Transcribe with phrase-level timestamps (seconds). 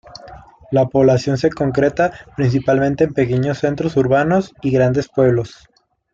[0.71, 5.69] La población se concentra principalmente en pequeños centros urbanos y grandes pueblos.